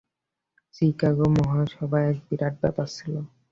চিকাগো 0.75 1.27
মহাসভা 1.37 1.99
এক 2.09 2.17
বিরাট 2.27 2.53
ব্যাপার 2.61 2.87
ছিল। 2.97 3.13